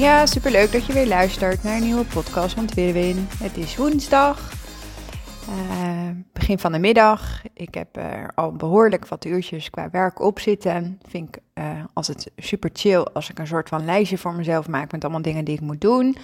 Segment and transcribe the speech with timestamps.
[0.00, 3.16] Ja, super leuk dat je weer luistert naar een nieuwe podcast van Twirwin.
[3.18, 4.52] Het is woensdag,
[5.48, 7.42] uh, begin van de middag.
[7.54, 11.00] Ik heb er al behoorlijk wat uurtjes qua werk op zitten.
[11.08, 14.68] Vind ik uh, als het super chill als ik een soort van lijstje voor mezelf
[14.68, 16.16] maak met allemaal dingen die ik moet doen.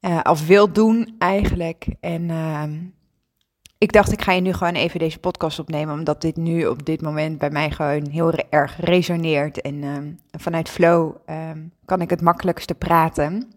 [0.00, 1.86] Uh, of wil doen eigenlijk.
[2.00, 2.78] En ehm,
[3.82, 6.86] ik dacht, ik ga je nu gewoon even deze podcast opnemen, omdat dit nu op
[6.86, 9.60] dit moment bij mij gewoon heel erg resoneert.
[9.60, 13.52] En um, vanuit flow um, kan ik het makkelijkste praten.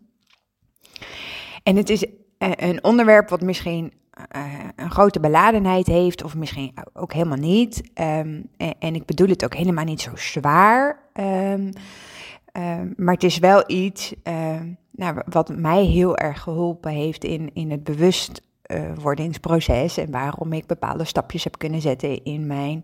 [1.63, 2.05] En het is
[2.37, 3.93] eh, een onderwerp wat misschien
[4.35, 4.43] uh,
[4.75, 7.83] een grote beladenheid heeft, of misschien ook helemaal niet.
[7.93, 10.99] Um, en, ik bedoel het ook helemaal niet zo zwaar.
[12.95, 14.13] maar het is wel iets
[14.91, 18.41] nou, wat mij heel erg geholpen heeft in, in het bewust
[19.01, 22.81] wordingsproces en waarom ik bepaalde stapjes heb kunnen zetten in mijn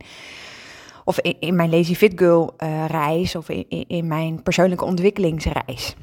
[1.03, 5.95] of in, mijn Lazy Fit Girl uh, reis of in, in, mijn persoonlijke ontwikkelingsreis.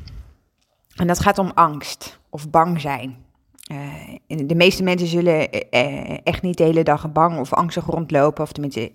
[0.96, 3.16] En dat gaat om angst of bang zijn.
[3.72, 5.70] Uh, de meeste mensen zullen
[6.22, 8.92] echt niet de hele dag bang of angstig rondlopen, of tenminste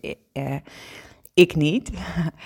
[1.33, 1.91] ik niet.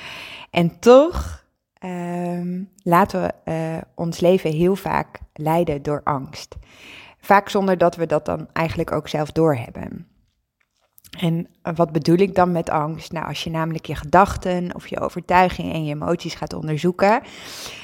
[0.49, 6.55] en toch ehm, laten we ons leven heel vaak leiden door angst.
[7.27, 10.07] Vaak zonder dat we dat dan eigenlijk ook zelf doorhebben.
[11.19, 13.11] En wat bedoel ik dan met angst?
[13.11, 17.21] Nou, als je namelijk je gedachten of je overtuigingen en je emoties gaat onderzoeken,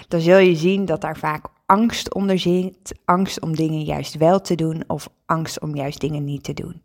[0.07, 2.99] dan zul je zien dat daar vaak angst onder zit.
[3.05, 6.81] Angst om dingen juist wel te doen of angst om juist dingen niet te doen.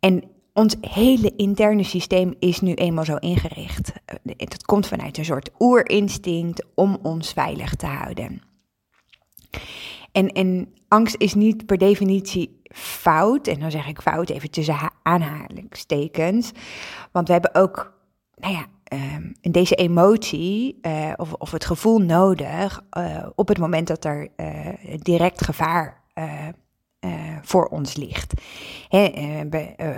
[0.00, 3.92] En ons hele interne systeem is nu eenmaal zo ingericht.
[4.36, 8.42] Het komt vanuit een soort oerinstinct om ons veilig te houden.
[10.14, 13.46] En, en angst is niet per definitie fout.
[13.46, 16.52] En dan zeg ik fout even tussen aanhalingstekens.
[17.12, 17.92] Want we hebben ook,
[18.36, 18.66] nou ja,
[19.16, 24.28] um, deze emotie uh, of, of het gevoel nodig uh, op het moment dat er
[24.36, 26.02] uh, direct gevaar
[27.42, 28.32] voor ons ligt.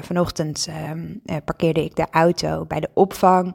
[0.00, 3.54] Vanochtend um, parkeerde ik de auto bij de opvang.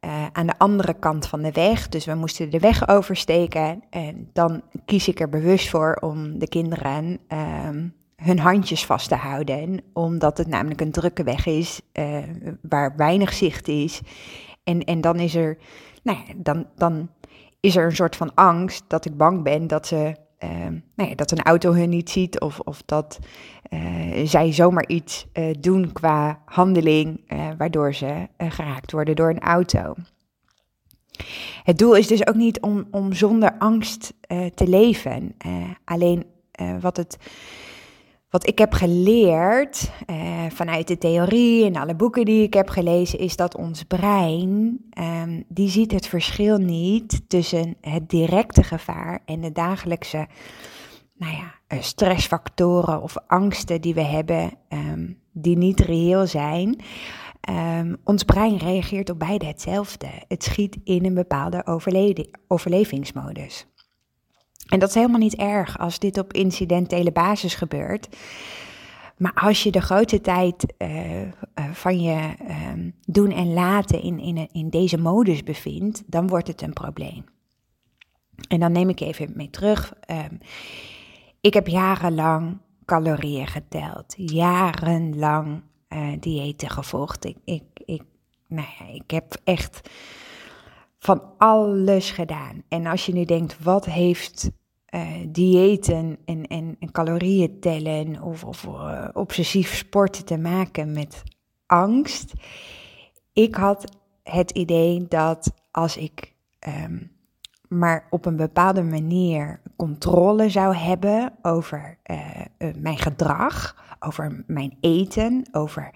[0.00, 1.88] Uh, aan de andere kant van de weg.
[1.88, 3.82] Dus we moesten de weg oversteken.
[3.90, 7.18] En dan kies ik er bewust voor om de kinderen
[7.66, 9.80] um, hun handjes vast te houden.
[9.92, 12.18] Omdat het namelijk een drukke weg is, uh,
[12.62, 14.00] waar weinig zicht is.
[14.64, 15.58] En, en dan is er,
[16.02, 17.10] nou ja, dan, dan
[17.60, 21.42] is er een soort van angst dat ik bang ben dat ze uh, dat een
[21.42, 23.18] auto hun niet ziet of, of dat
[23.70, 29.40] uh, zij zomaar iets uh, doen qua handeling, uh, waardoor ze geraakt worden door een
[29.40, 29.94] auto.
[31.62, 34.14] Het doel is dus ook niet om, om zonder angst
[34.54, 35.36] te leven.
[35.84, 36.26] alleen
[36.80, 37.16] wat, het,
[38.30, 39.90] wat ik heb geleerd
[40.48, 45.44] vanuit de theorie en alle boeken die ik heb gelezen, is dat ons brein, um,
[45.48, 50.28] die ziet het verschil niet tussen het directe gevaar en de dagelijkse
[51.18, 56.80] nou ja, eh, stressfactoren of angsten die we hebben, um, die niet reëel zijn.
[57.50, 60.08] Um, ons brein reageert op beide hetzelfde.
[60.28, 61.66] Het schiet in een bepaalde
[62.48, 63.66] overlevingsmodus.
[64.68, 68.08] En dat is helemaal niet erg als dit op incidentele basis gebeurt.
[69.16, 71.28] Maar als je de grote tijd uh, uh,
[71.72, 72.34] van je
[72.72, 77.24] um, doen en laten in, in, in deze modus bevindt, dan wordt het een probleem.
[78.48, 79.92] En dan neem ik even mee terug.
[80.10, 80.38] Um,
[81.40, 87.24] ik heb jarenlang calorieën geteld, jarenlang uh, diëten gevolgd.
[87.24, 88.02] Ik, ik, ik,
[88.46, 89.90] nou ja, ik heb echt
[90.98, 92.62] van alles gedaan.
[92.68, 94.50] En als je nu denkt, wat heeft
[94.94, 101.22] uh, diëten en, en, en, calorieën tellen of, of uh, obsessief sporten te maken met
[101.66, 102.32] angst?
[103.32, 106.34] Ik had het idee dat als ik
[106.84, 107.16] um,
[107.68, 115.48] maar op een bepaalde manier controle zou hebben over uh, mijn gedrag, over mijn eten,
[115.52, 115.90] over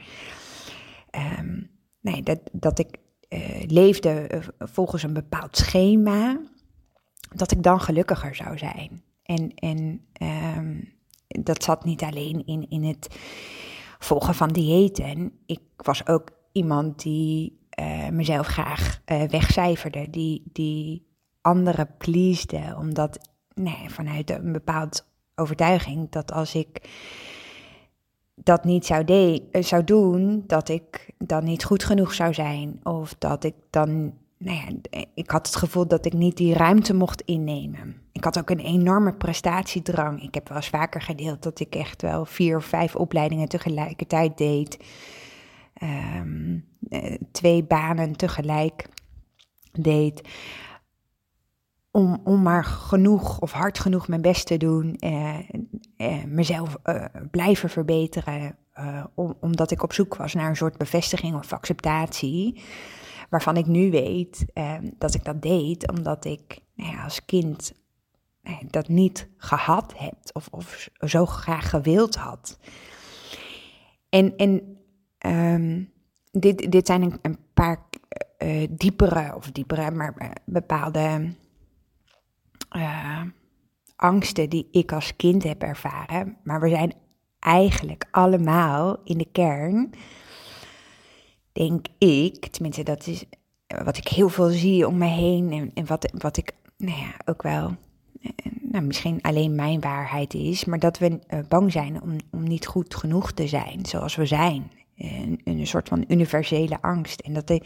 [1.38, 2.98] um, nee, dat, dat ik
[3.66, 6.40] leefde volgens een bepaald schema,
[7.34, 9.02] dat ik dan gelukkiger zou zijn.
[9.22, 10.00] En, en
[10.56, 10.92] um,
[11.26, 13.16] dat zat niet alleen in, in het
[13.98, 15.32] volgen van diëten.
[15.46, 17.60] Ik was ook iemand die
[18.10, 21.06] mezelf graag wegcijferde, die, die
[21.40, 23.18] anderen pleasde, omdat
[23.54, 26.90] nee, vanuit een bepaald overtuiging dat als ik
[28.34, 32.80] dat niet zou, de eh, zou doen, dat ik dan niet goed genoeg zou zijn.
[32.82, 36.94] Of dat ik dan, nou ja, ik had het gevoel dat ik niet die ruimte
[36.94, 37.96] mocht innemen.
[38.12, 40.22] Ik had ook een enorme prestatiedrang.
[40.22, 44.38] Ik heb wel eens vaker gedeeld dat ik echt wel vier of vijf opleidingen tegelijkertijd
[44.38, 44.78] deed.
[45.74, 46.58] Ehm,
[46.88, 48.88] eh, twee banen tegelijk
[49.72, 50.28] deed
[51.92, 55.38] om, om maar genoeg of hard genoeg mijn best te doen, eh,
[55.96, 60.78] eh, mezelf eh, blijven verbeteren, eh, om, omdat ik op zoek was naar een soort
[60.78, 62.62] bevestiging of acceptatie,
[63.32, 67.72] waarvan ik nu weet eh, dat ik dat deed omdat ik nou ja, als kind
[68.42, 72.58] eh, dat niet gehad heb of, of zo graag gewild had.
[74.08, 74.78] En, en
[75.26, 75.92] um,
[76.30, 77.88] dit, dit zijn een, een paar
[78.70, 81.34] diepere, of diepere, maar bepaalde
[82.76, 83.22] uh,
[83.96, 86.36] angsten die ik als kind heb ervaren.
[86.44, 86.92] Maar we zijn
[87.38, 89.90] eigenlijk allemaal in de kern,
[91.52, 93.24] denk ik, tenminste dat is
[93.84, 97.14] wat ik heel veel zie om me heen en, en wat, wat ik nou ja,
[97.24, 97.76] ook wel,
[98.22, 102.42] eh, nou, misschien alleen mijn waarheid is, maar dat we uh, bang zijn om, om
[102.42, 104.70] niet goed genoeg te zijn zoals we zijn
[105.02, 107.20] een, een soort van universele angst.
[107.20, 107.60] En dat,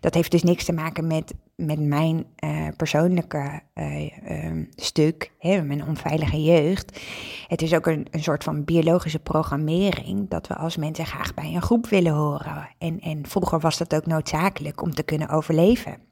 [0.00, 5.86] dat heeft dus niks te maken met, met mijn uh, persoonlijke uh, stuk, hè, mijn
[5.86, 7.00] onveilige jeugd.
[7.46, 11.54] Het is ook een, een soort van biologische programmering dat we als mensen graag bij
[11.54, 12.68] een groep willen horen.
[12.78, 16.04] En, en vroeger was dat ook noodzakelijk om te kunnen overleven.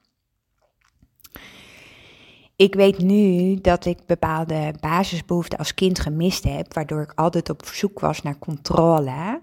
[2.56, 7.64] Ik weet nu dat ik bepaalde basisbehoeften als kind gemist heb, waardoor ik altijd op
[7.64, 9.40] zoek was naar controle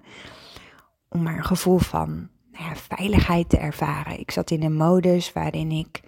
[1.12, 4.19] om maar een gevoel van nou ja, veiligheid te ervaren.
[4.19, 6.02] Ik zat in een modus waarin ik,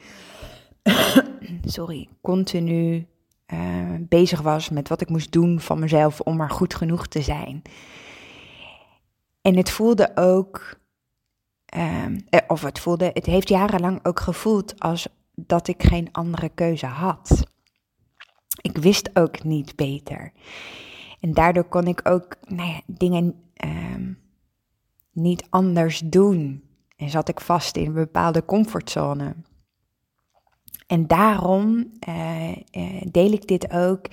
[1.66, 3.08] sorry, continu
[3.54, 3.60] uh,
[4.00, 7.62] bezig was met wat ik moest doen van mezelf om maar goed genoeg te zijn.
[9.42, 10.80] En het voelde ook,
[11.76, 12.06] uh,
[12.48, 17.44] of het voelde, het heeft jarenlang ook gevoeld als dat ik geen andere keuze had.
[18.62, 20.32] Ik wist ook niet beter.
[21.20, 24.16] En daardoor kon ik ook nou ja, dingen uh,
[25.14, 26.64] niet anders doen.
[26.96, 29.36] En zat ik vast in een bepaalde comfortzone.
[30.88, 34.06] En daarom uh, uh, deel ik dit ook.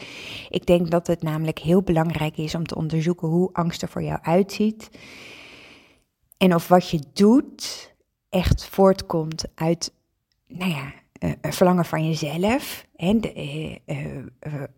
[0.49, 4.03] Ik denk dat het namelijk heel belangrijk is om te onderzoeken hoe angst er voor
[4.03, 4.91] jou uitziet.
[6.37, 7.95] En of wat je doet
[8.29, 9.93] echt voortkomt uit,
[10.47, 12.87] nou ja, uh, verlangen van jezelf.
[12.97, 13.21] En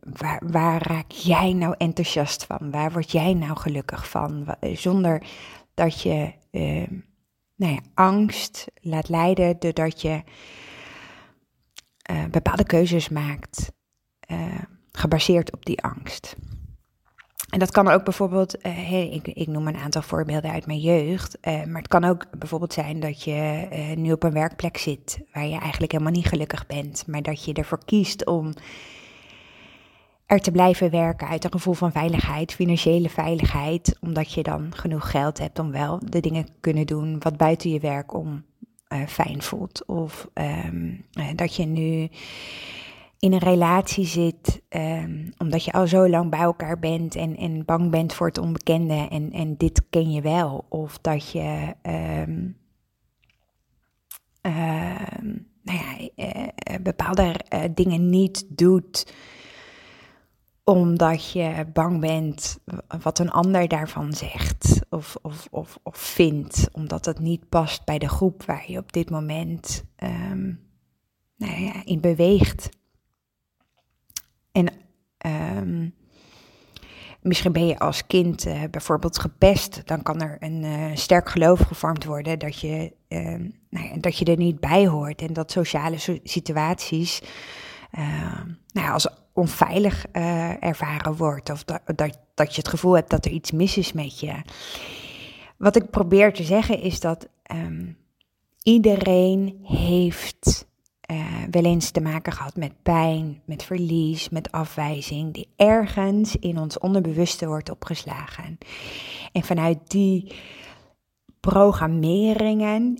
[0.01, 2.71] waar, waar raak jij nou enthousiast van?
[2.71, 4.55] Waar word jij nou gelukkig van?
[4.61, 5.23] Zonder
[5.75, 6.89] dat je uh,
[7.57, 10.23] nou ja, angst laat leiden doordat je
[12.11, 13.73] uh, bepaalde keuzes maakt,
[14.31, 16.37] uh, gebaseerd op die angst.
[17.49, 21.39] En dat kan ook bijvoorbeeld, hey, ik, ik, noem een aantal voorbeelden uit mijn jeugd,
[21.43, 25.59] maar het kan ook bijvoorbeeld zijn dat je nu op een werkplek zit waar je
[25.59, 28.53] eigenlijk helemaal niet gelukkig bent, maar dat je ervoor kiest om
[30.33, 35.11] er te blijven werken uit een gevoel van veiligheid, financiële veiligheid, omdat je dan genoeg
[35.11, 38.45] geld hebt om wel de dingen te kunnen doen wat buiten je werk om
[38.93, 39.87] uh, fijn voelt.
[39.87, 42.09] Of um, dat je nu
[43.19, 47.65] in een relatie zit um, omdat je al zo lang bij elkaar bent en, en
[47.65, 50.67] bang bent voor het onbekende en, en dit ken je wel.
[50.69, 52.57] Of dat je um,
[55.63, 57.35] nou ja, uh, bepaalde
[57.75, 59.05] dingen niet doet
[60.65, 62.59] omdat je bang bent
[63.03, 67.99] wat een ander daarvan zegt of, of, of, of vindt, omdat het niet past bij
[67.99, 70.61] de groep waar je op dit moment um,
[71.37, 72.69] nou ja, in beweegt.
[74.53, 74.69] En
[75.27, 75.95] um,
[77.21, 81.61] misschien ben je als kind uh, bijvoorbeeld gepest, dan kan er een uh, sterk geloof
[81.61, 85.51] gevormd worden dat je, uh, nou ja, dat je er niet bij hoort en dat
[85.51, 87.23] sociale situaties,
[88.73, 91.51] nou ja, als onveilig uh, ervaren wordt.
[91.51, 94.35] Of dat, dat, dat je het gevoel hebt dat er iets mis is met je.
[95.57, 97.97] Wat ik probeer te zeggen is dat um,
[98.63, 100.67] iedereen heeft
[101.11, 106.59] uh, wel eens te maken gehad met pijn, met verlies, met afwijzing, die ergens in
[106.59, 108.59] ons onderbewuste wordt opgeslagen.
[109.33, 110.33] En vanuit die
[111.51, 112.97] programmeringen,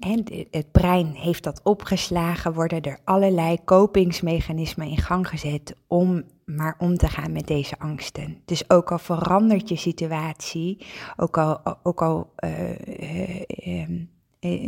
[0.51, 6.97] het brein heeft dat opgeslagen, worden er allerlei kopingsmechanismen in gang gezet om maar om
[6.97, 8.39] te gaan met deze angsten.
[8.45, 13.89] Dus ook al verandert je situatie, ook al, ook al uh,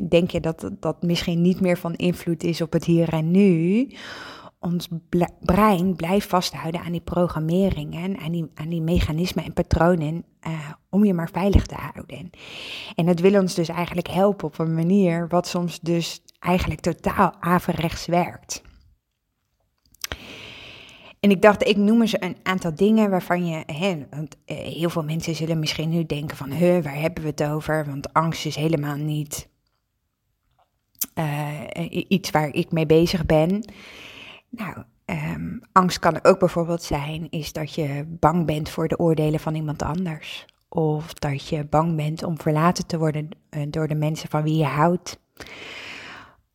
[0.09, 3.89] denk je dat dat misschien niet meer van invloed is op het hier en nu,
[4.65, 4.89] ons
[5.41, 11.05] brein blijft vasthouden aan die programmeringen, aan die, aan die mechanismen en patronen, uh, om
[11.05, 12.31] je maar veilig te houden.
[12.95, 17.35] En dat wil ons dus eigenlijk helpen op een manier wat soms dus eigenlijk totaal
[17.41, 18.63] averechts werkt.
[21.21, 24.91] En ik dacht, ik noem eens een aantal dingen waarvan je, hè, want uh, heel
[24.91, 27.87] veel mensen zullen misschien nu denken van, huh, waar hebben we het over?
[27.87, 29.49] Want angst is helemaal niet
[31.15, 31.61] uh,
[32.09, 33.65] iets waar ik mee bezig ben.
[34.57, 39.41] Nou, um, angst kan ook bijvoorbeeld zijn, is dat je bang bent voor de oordelen
[39.41, 40.47] van iemand anders.
[40.69, 44.57] Of dat je bang bent om verlaten te worden uh, door de mensen van wie
[44.57, 45.19] je houdt.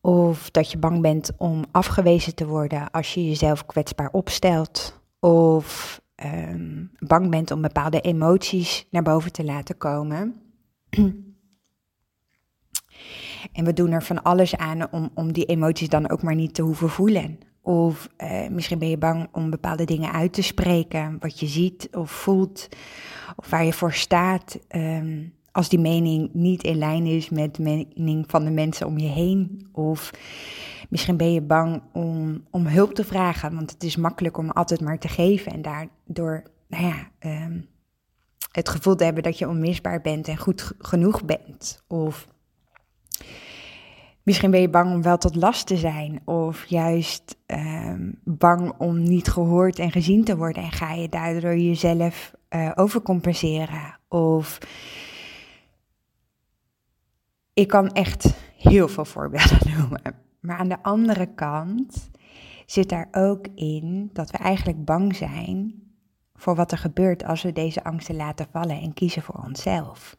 [0.00, 5.00] Of dat je bang bent om afgewezen te worden als je jezelf kwetsbaar opstelt.
[5.18, 10.42] Of um, bang bent om bepaalde emoties naar boven te laten komen.
[13.52, 16.54] En we doen er van alles aan om, om die emoties dan ook maar niet
[16.54, 17.38] te hoeven voelen.
[17.62, 21.88] Of uh, misschien ben je bang om bepaalde dingen uit te spreken, wat je ziet
[21.92, 22.68] of voelt,
[23.36, 24.58] of waar je voor staat.
[24.68, 28.98] Um, als die mening niet in lijn is met de mening van de mensen om
[28.98, 29.68] je heen.
[29.72, 30.10] Of
[30.88, 34.80] misschien ben je bang om, om hulp te vragen, want het is makkelijk om altijd
[34.80, 37.10] maar te geven en daardoor, nou ja,
[37.44, 37.66] um,
[38.52, 41.82] het gevoel te hebben dat je onmisbaar bent en goed genoeg bent.
[41.88, 42.26] Of
[44.30, 49.02] Misschien ben je bang om wel tot last te zijn, of juist um, bang om
[49.02, 53.98] niet gehoord en gezien te worden en ga je daardoor jezelf uh, overcompenseren.
[54.08, 54.58] Of
[57.54, 60.14] ik kan echt heel veel voorbeelden noemen.
[60.40, 62.10] Maar aan de andere kant
[62.66, 65.82] zit daar ook in dat we eigenlijk bang zijn
[66.34, 70.16] voor wat er gebeurt als we deze angsten laten vallen en kiezen voor onszelf.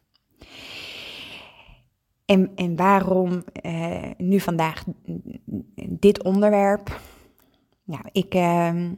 [2.54, 4.84] En, waarom uh, nu vandaag
[5.88, 7.00] dit onderwerp?
[7.84, 8.90] Nou, ik, uh,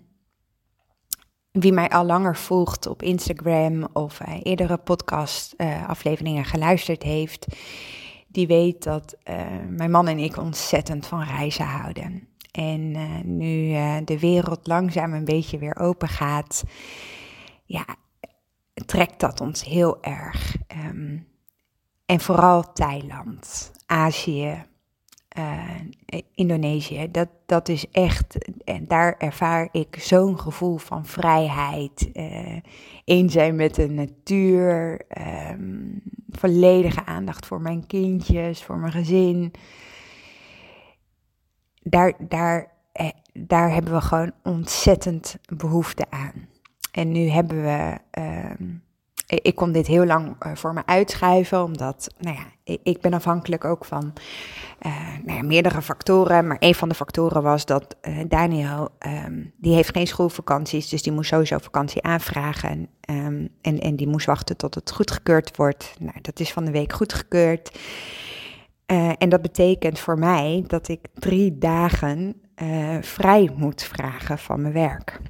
[1.51, 7.47] wie mij al langer volgt op Instagram of uh, eerdere podcast-afleveringen eh, geluisterd heeft,
[8.29, 9.17] die weet dat
[9.69, 12.29] mijn man en ik ontzettend van reizen houden.
[12.51, 12.91] En
[13.37, 13.73] nu
[14.05, 16.65] de wereld langzaam een beetje weer open gaat,
[17.65, 17.85] ja,
[18.87, 20.57] trekt dat ons heel erg.
[20.89, 21.34] Um,
[22.07, 24.65] en vooral Thailand, Azië,
[25.39, 25.61] uh,
[26.35, 27.11] Indonesië.
[27.11, 32.11] Dat, dat is echt, en daar ervaar ik zo'n gevoel van vrijheid.
[32.13, 32.61] Uh,
[33.05, 35.01] een zijn met de natuur,
[35.51, 39.53] um, volledige aandacht voor mijn kindjes, voor mijn gezin.
[41.83, 46.49] Daar, daar, eh, daar hebben we gewoon ontzettend behoefte aan.
[46.93, 47.99] En nu hebben we.
[48.59, 48.83] Um,
[49.43, 53.65] ik kon dit heel lang uh, voor me uitschuiven, omdat, nou ja, ik ben afhankelijk
[53.65, 54.13] ook van
[54.87, 54.93] uh,
[55.25, 56.47] nou ja, meerdere factoren.
[56.47, 58.89] Maar een van de factoren was dat uh, Daniel,
[59.27, 62.89] um, die heeft geen schoolvakanties, dus die moest sowieso vakantie aanvragen.
[63.11, 65.95] Um, en, en die moest wachten tot het goedgekeurd wordt.
[65.99, 67.79] Nou, dat is van de week goedgekeurd.
[69.19, 72.41] en dat betekent voor mij dat ik drie dagen
[73.01, 75.21] vrij moet vragen van mijn werk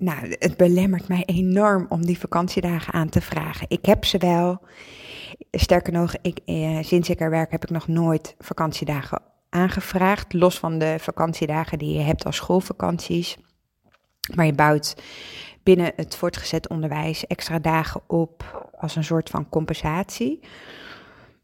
[0.00, 3.66] nou, het belemmert mij enorm om die vakantiedagen aan te vragen.
[3.68, 4.60] Ik heb ze wel.
[5.50, 10.32] Sterker nog, ik, eh, sinds ik er werk heb ik nog nooit vakantiedagen aangevraagd.
[10.32, 13.36] Los van de vakantiedagen die je hebt als schoolvakanties.
[14.34, 14.94] Maar je bouwt
[15.62, 20.40] binnen het voortgezet onderwijs extra dagen op als een soort van compensatie.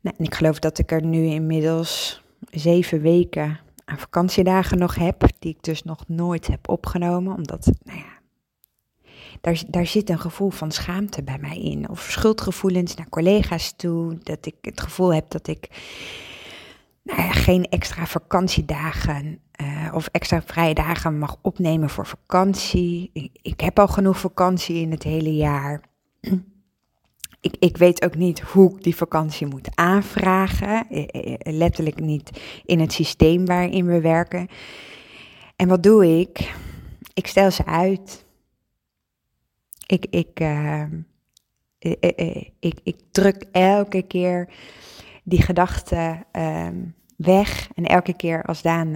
[0.01, 5.23] Nou, en ik geloof dat ik er nu inmiddels zeven weken aan vakantiedagen nog heb,
[5.39, 8.16] die ik dus nog nooit heb opgenomen, omdat, nou ja,
[9.41, 11.89] daar, daar zit een gevoel van schaamte bij mij in.
[11.89, 14.19] Of schuldgevoelens naar collega's toe.
[14.23, 15.69] Dat ik het gevoel heb dat ik
[17.03, 23.11] nou ja, geen extra vakantiedagen uh, of extra vrije dagen mag opnemen voor vakantie.
[23.13, 25.81] Ik, ik heb al genoeg vakantie in het hele jaar.
[27.41, 30.89] Ik, ik, weet ook niet hoe ik die vakantie moet aanvragen.
[30.89, 32.31] Eh, eh, letterlijk niet
[32.65, 34.49] in het systeem waarin we werken.
[35.57, 36.55] En wat doe ik?
[37.15, 38.26] Ik stel ze uit.
[39.87, 40.83] Ik, ik, uh,
[41.79, 44.49] ik, ik, ik, druk elke keer
[45.25, 46.69] die gedachten uh,
[47.17, 47.69] weg.
[47.75, 48.93] En elke keer als Daan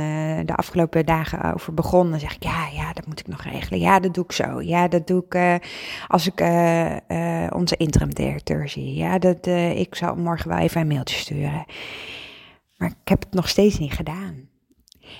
[0.47, 3.81] de afgelopen dagen over begon, dan zeg ik, ja, ja, dat moet ik nog regelen.
[3.81, 4.61] Ja, dat doe ik zo.
[4.61, 5.61] Ja, dat doe ik
[6.09, 6.41] als ik
[7.55, 8.95] onze interim directeur zie.
[8.95, 11.65] Ja, dat, ik zal morgen wel even een mailtje sturen.
[12.77, 14.49] Maar ik heb het nog steeds niet gedaan.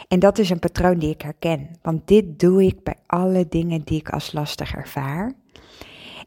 [0.09, 1.69] En dat is een patroon die ik herken.
[1.83, 5.33] Want dit doe ik bij alle dingen die ik als lastig ervaar.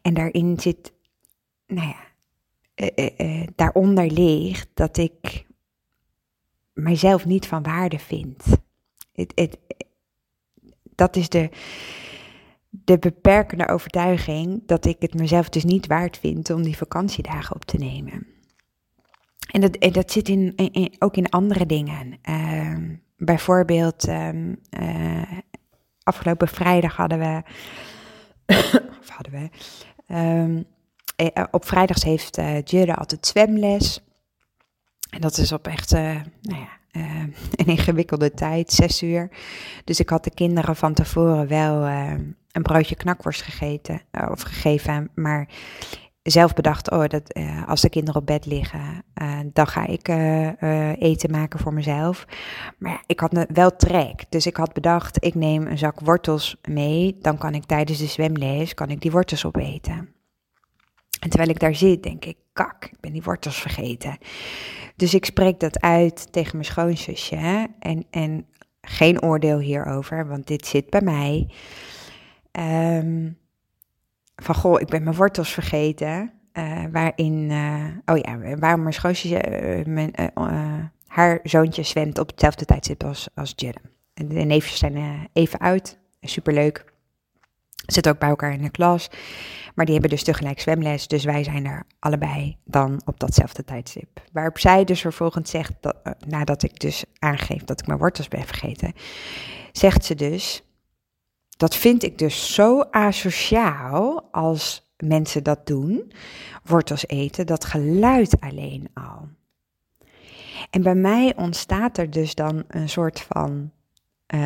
[0.04, 0.94] En daarin zit,
[1.68, 1.96] nou ja,
[2.76, 5.46] uh, uh, daaronder ligt dat ik
[6.74, 8.44] mijzelf niet van waarde vind.
[10.96, 11.50] Dat is de,
[12.70, 17.66] de beperkende overtuiging dat ik het mezelf dus niet waard vind om die vakantiedagen op
[17.66, 18.28] te nemen.
[19.52, 20.56] En dat, dat zit in,
[21.00, 22.18] ook in andere dingen.
[22.22, 24.60] Ehm, bijvoorbeeld, um,
[26.04, 27.42] afgelopen vrijdag hadden we.
[29.02, 29.50] of hadden we.
[30.08, 30.66] Um,
[31.52, 34.02] op vrijdags heeft uh, altijd zwemles.
[35.10, 36.70] En dat is op echt, nou ja,
[37.56, 39.30] een ingewikkelde tijd, zes uur.
[39.84, 41.86] Dus ik had de kinderen van tevoren wel
[42.52, 45.10] een broodje knakworst gegeten of gegeven.
[45.16, 45.48] Maar
[46.24, 50.08] zelf bedacht, oh, dat, uh, als de kinderen op bed liggen, uh, dan ga ik
[50.08, 52.26] uh, eten maken voor mezelf.
[52.78, 54.26] Maar ja, ik had wel trek.
[54.30, 57.18] Dus ik had bedacht, ik neem een zak wortels mee.
[57.20, 60.10] Dan kan ik tijdens de zwemles, kan ik die wortels opeten.
[61.20, 64.18] En terwijl ik daar zit, denk ik, kak, ik ben die wortels vergeten.
[64.96, 67.68] Dus ik spreek dat uit tegen mijn schoonzusje.
[67.80, 68.46] En, en
[68.82, 71.50] geen oordeel hierover, want dit zit bij mij.
[72.52, 73.42] Um,
[74.36, 76.32] van goh, ik ben mijn wortels vergeten.
[76.54, 80.14] Uh, waarin, uh, oh ja, waarom mijn schoonzusje, uh, mijn,
[81.08, 83.74] haar zoontje zwemt op hetzelfde tijdstip als, als de
[84.14, 86.94] neefjes zijn even uit, superleuk.
[87.86, 89.10] Zitten ook bij elkaar in de klas.
[89.76, 94.22] Maar die hebben dus tegelijk zwemles, dus wij zijn er allebei dan op datzelfde tijdstip.
[94.32, 95.96] Waarop zij dus vervolgens zegt, dat,
[96.28, 98.94] nadat ik dus aangeef dat ik mijn wortels ben vergeten,
[99.72, 100.64] zegt ze dus,
[101.64, 106.12] dat vind ik dus zo asociaal als mensen dat doen,
[106.64, 109.28] wortels eten, dat geluid alleen al.
[110.70, 113.72] En bij mij ontstaat er dus dan een soort van
[114.28, 114.42] uh,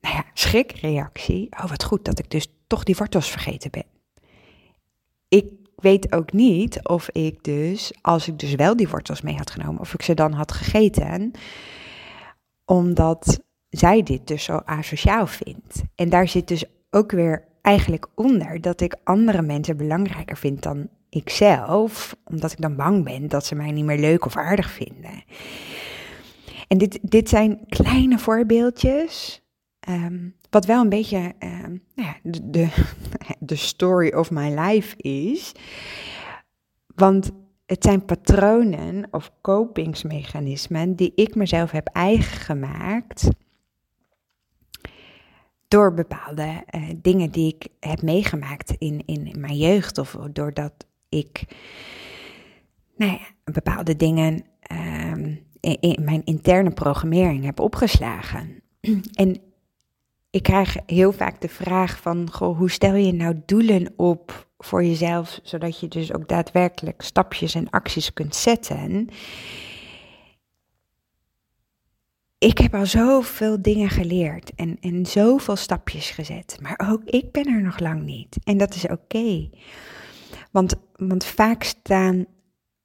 [0.00, 1.48] nou ja, schrikreactie.
[1.50, 3.86] Oh, wat goed dat ik dus toch die wortels vergeten ben.
[5.28, 9.50] Ik weet ook niet of ik dus, als ik dus wel die wortels mee had
[9.50, 11.30] genomen, of ik ze dan had gegeten.
[12.64, 13.42] Omdat
[13.78, 15.82] zij dit dus zo asociaal vindt.
[15.94, 20.88] En daar zit dus ook weer eigenlijk onder dat ik andere mensen belangrijker vind dan
[21.10, 25.24] ikzelf, omdat ik dan bang ben dat ze mij niet meer leuk of aardig vinden.
[26.68, 29.42] En dit, dit zijn kleine voorbeeldjes,
[29.88, 32.68] um, wat wel een beetje um, nou ja, de, de,
[33.38, 35.52] de story of my life is.
[36.94, 37.30] Want
[37.66, 43.28] het zijn patronen of kopingsmechanismen die ik mezelf heb eigen gemaakt
[45.68, 50.72] door bepaalde uh, dingen die ik heb meegemaakt in, in mijn jeugd of doordat
[51.08, 51.44] ik
[52.96, 54.44] nou ja, bepaalde dingen
[55.64, 58.62] in, in, mijn interne programmering heb opgeslagen.
[59.14, 59.40] En
[60.30, 64.84] ik krijg heel vaak de vraag van, goh, hoe stel je nou doelen op voor
[64.84, 69.08] jezelf, zodat je dus ook daadwerkelijk stapjes en acties kunt zetten
[72.44, 76.58] ik heb al zoveel dingen geleerd en, en zoveel stapjes gezet.
[76.60, 78.36] Maar ook ik ben er nog lang niet.
[78.44, 79.48] En dat is oké.
[80.50, 82.26] Want, want vaak staan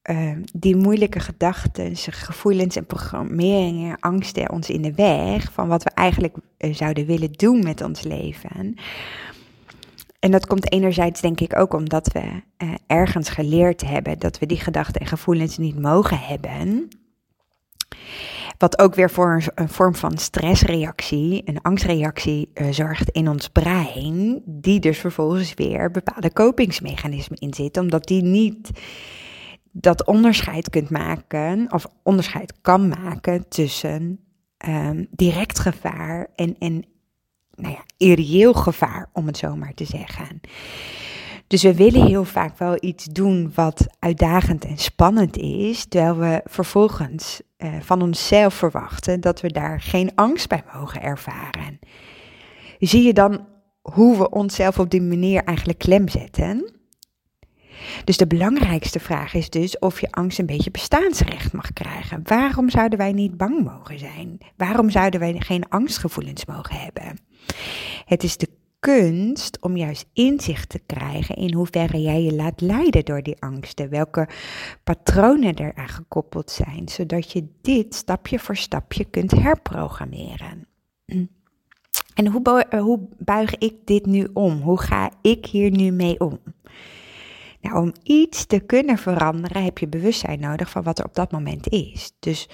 [0.10, 5.90] uh, die moeilijke gedachten, gevoelens en programmeringen, angsten ons in de weg van wat we
[5.90, 8.76] eigenlijk uh, zouden willen doen met ons leven.
[10.20, 14.46] En dat komt enerzijds denk ik ook omdat we uh, ergens geleerd hebben dat we
[14.46, 16.90] die gedachten en gevoelens niet mogen hebben.
[18.60, 24.42] Wat ook weer voor een, vorm van stressreactie, een angstreactie uh, zorgt in ons brein,
[24.46, 28.70] die dus vervolgens weer bepaalde kopingsmechanismen inzit, omdat die niet
[29.72, 34.20] dat onderscheid kunt maken, of onderscheid kan maken tussen
[34.68, 36.86] um, direct gevaar en, en
[37.56, 40.40] nou ja, irreëel gevaar, om het zo maar te zeggen.
[41.48, 46.42] Dus we willen heel vaak wel iets doen wat uitdagend en spannend is, terwijl we
[46.46, 51.80] vervolgens uh, van onszelf verwachten dat we daar geen angst bij mogen ervaren.
[52.80, 53.48] Zie je dan
[53.82, 56.74] hoe we onszelf op die manier eigenlijk klem zetten?
[58.04, 62.22] Dus de belangrijkste vraag is dus of je angst een beetje bestaansrecht mag krijgen.
[62.24, 64.38] Waarom zouden wij niet bang mogen zijn?
[64.58, 67.20] Waarom zouden wij geen angstgevoelens mogen hebben?
[68.06, 73.06] Het is de kunst om juist inzicht te krijgen in hoeverre jij je laat leiden
[73.06, 74.28] door die angsten, welke
[74.84, 80.68] patronen eraan gekoppeld zijn, zodat je dit stapje voor stapje kunt herprogrammeren.
[82.14, 84.62] En hoe, hoe buig ik dit nu om?
[84.62, 86.40] Hoe ga ik hier nu mee om?
[87.62, 91.32] Nou, om iets te kunnen veranderen heb je bewustzijn nodig van wat er op dat
[91.32, 92.12] moment is.
[92.20, 92.50] Dus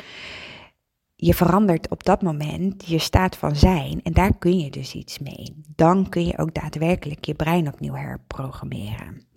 [1.25, 5.19] je verandert op dat moment je staat van zijn en daar kun je dus iets
[5.19, 5.63] mee.
[5.75, 9.27] Dan kun je ook daadwerkelijk je brein opnieuw herprogrammeren.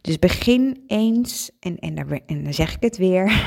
[0.00, 1.94] Dus begin eens, en, en,
[2.44, 3.44] dan, zeg ik het weer,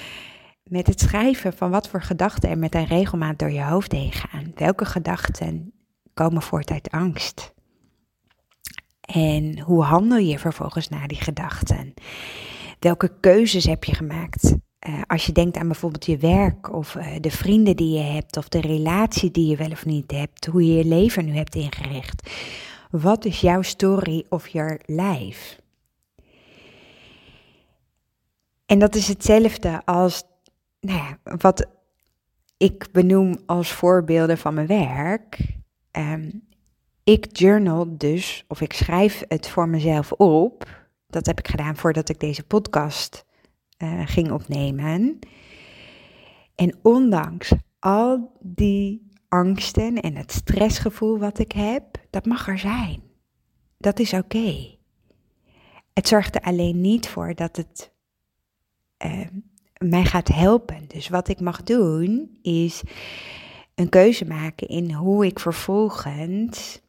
[0.76, 4.12] met het schrijven van wat voor gedachten er met een regelmaat door je hoofd heen
[4.12, 4.52] gaan.
[4.54, 5.72] Welke gedachten
[6.14, 7.54] komen voort uit angst?
[9.00, 11.94] En hoe handel je vervolgens naar die gedachten?
[12.78, 14.54] Welke keuzes heb je gemaakt?
[14.88, 18.36] Uh, als je denkt aan bijvoorbeeld je werk of uh, de vrienden die je hebt
[18.36, 21.54] of de relatie die je wel of niet hebt, hoe je je leven nu hebt
[21.54, 22.30] ingericht.
[22.90, 25.56] Wat is jouw story of your life?
[28.66, 30.22] En dat is hetzelfde als
[30.80, 31.66] nou ja, wat
[32.56, 35.38] ik benoem als voorbeelden van mijn werk.
[35.92, 36.46] Um,
[37.04, 40.68] ik journal dus, of ik schrijf het voor mezelf op.
[41.06, 43.25] Dat heb ik gedaan voordat ik deze podcast
[43.78, 45.18] uh, ging opnemen.
[46.54, 53.02] En ondanks al die angsten en het stressgevoel wat ik heb, dat mag er zijn.
[53.78, 54.76] Dat is oké.
[55.92, 57.92] Het zorgt er alleen niet voor dat het
[59.04, 59.26] uh,
[59.78, 60.84] mij gaat helpen.
[60.88, 62.82] Dus wat ik mag doen is
[63.74, 66.80] een keuze maken in hoe ik vervolgens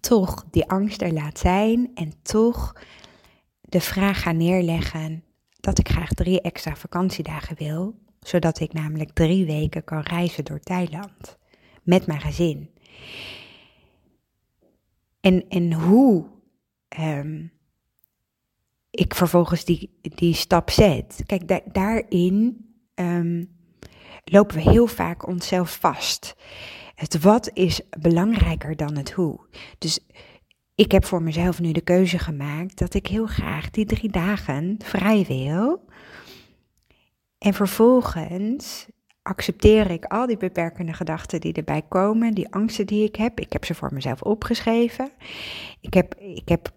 [0.00, 2.76] toch die angst er laat zijn en toch
[3.60, 5.24] de vraag ga neerleggen
[5.66, 10.60] dat ik graag drie extra vakantiedagen wil, zodat ik namelijk drie weken kan reizen door
[10.60, 11.38] Thailand
[11.82, 12.70] met mijn gezin.
[15.20, 16.26] En, en hoe
[16.98, 17.52] um,
[18.90, 21.22] ik vervolgens die, die stap zet.
[21.26, 23.56] Kijk, daarin um,
[24.24, 26.36] lopen we heel vaak onszelf vast.
[26.94, 29.40] Het wat is belangrijker dan het hoe.
[29.78, 30.00] Dus
[30.76, 34.76] ik heb voor mezelf nu de keuze gemaakt dat ik heel graag die drie dagen
[34.78, 35.84] vrij wil.
[37.38, 38.86] En vervolgens
[39.22, 43.40] accepteer ik al die beperkende gedachten die erbij komen, die angsten die ik heb.
[43.40, 45.10] Ik heb ze voor mezelf opgeschreven.
[45.80, 46.72] Ik heb, ik heb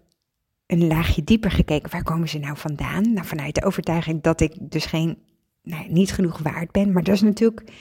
[0.66, 1.90] een laagje dieper gekeken.
[1.90, 3.12] Waar komen ze nou vandaan?
[3.12, 5.18] Nou, vanuit de overtuiging dat ik dus geen,
[5.62, 6.92] nou, niet genoeg waard ben.
[6.92, 7.72] Maar dat is natuurlijk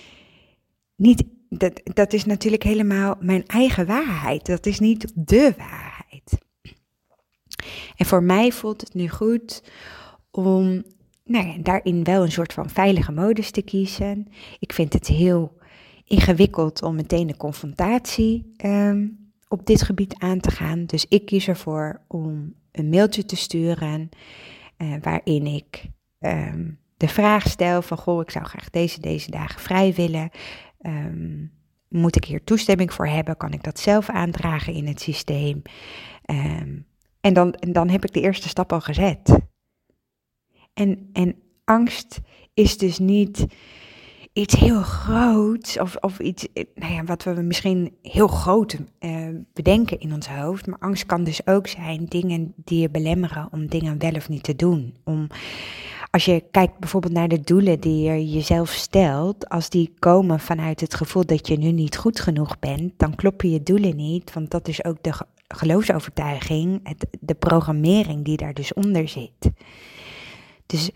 [0.96, 4.46] niet, dat, dat is natuurlijk helemaal mijn eigen waarheid.
[4.46, 5.89] Dat is niet de waarheid.
[8.00, 9.64] En voor mij voelt het nu goed
[10.32, 10.84] om
[11.24, 14.28] nou ja, daarin wel een soort van veilige modus te kiezen.
[14.60, 15.58] Ik vind het heel
[16.06, 20.86] ingewikkeld om meteen een confrontatie um, op dit gebied aan te gaan.
[20.86, 24.10] Dus ik kies ervoor om een mailtje te sturen
[24.78, 29.62] uh, waarin ik um, de vraag stel van goh, ik zou graag deze, deze dagen
[29.62, 30.30] vrij willen.
[30.82, 31.52] Um,
[31.88, 33.38] moet ik hier toestemming voor hebben?
[33.38, 35.62] Kan ik dat zelf aandragen in het systeem?
[36.26, 36.88] Um,
[37.22, 39.40] en, dan, en dan heb ik de eerste stap al gezet.
[40.74, 42.20] En, en angst
[42.54, 43.46] is dus niet
[44.34, 50.00] iets heel groots of, of iets nou ja, wat we misschien heel groot uh, bedenken
[50.00, 50.68] in ons hoofd.
[50.68, 54.44] Maar angst kan dus ook zijn dingen die je belemmeren om dingen wel of niet
[54.44, 54.96] te doen.
[55.04, 55.28] Om,
[56.12, 60.82] als je kijkt bijvoorbeeld naar de doelen die je jezelf stelt, als die komen vanuit
[60.82, 64.52] het gevoel dat je nu niet goed genoeg bent, dan kloppen je doelen niet, want
[64.52, 65.14] dat is ook de
[65.56, 69.52] geloofsovertuiging, het, de programmering die daar dus onder zit.
[70.66, 70.92] Dus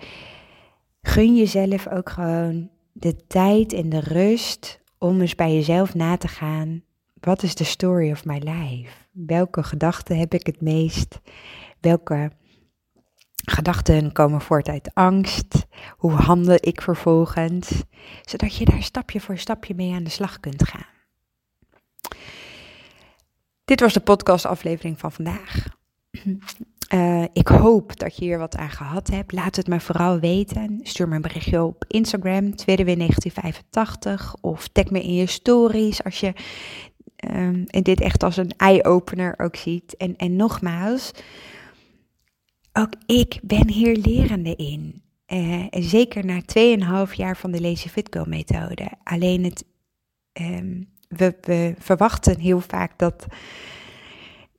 [1.01, 6.27] gun jezelf ook gewoon de tijd en de rust om eens bij jezelf na te
[6.27, 6.83] gaan.
[7.13, 8.91] Wat is de story of my life?
[9.11, 11.19] Welke gedachten heb ik het meest?
[11.79, 12.31] Welke
[13.45, 15.65] gedachten komen voort uit angst?
[15.97, 17.83] Hoe handel ik vervolgens?
[18.21, 20.91] Zodat je daar stapje voor stapje mee aan de slag kunt gaan.
[23.65, 25.67] Dit was de podcastaflevering van vandaag.
[26.93, 29.31] Uh, ik hoop dat je hier wat aan gehad hebt.
[29.31, 30.79] Laat het me vooral weten.
[30.83, 34.35] Stuur me een berichtje op Instagram, tweede 1985.
[34.41, 36.33] Of tag me in je stories als je
[37.31, 39.97] um, dit echt als een eye-opener ook ziet.
[39.97, 41.11] En, en nogmaals,
[42.73, 45.01] ook ik ben hier lerende in.
[45.27, 46.41] Uh, zeker na
[47.07, 48.91] 2,5 jaar van de Lazy Fit Girl methode.
[49.03, 49.65] Alleen het,
[50.41, 53.25] um, we, verwachten heel vaak dat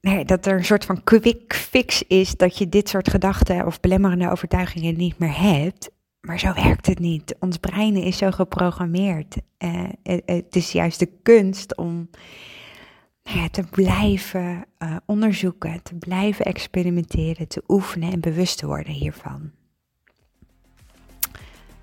[0.01, 3.81] nee, dat er een soort van quick fix is dat je dit soort gedachten of
[3.81, 5.91] belemmerende overtuigingen niet meer hebt.
[6.21, 7.37] Maar zo werkt het niet.
[7.39, 9.37] Ons brein is zo geprogrammeerd.
[9.59, 9.83] Uh,
[10.25, 12.09] het is juist de kunst om
[13.23, 18.93] nou ja, te blijven uh, onderzoeken, te blijven experimenteren, te oefenen en bewust te worden
[18.93, 19.51] hiervan.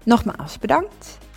[0.03, 1.17] Nogmaals bedankt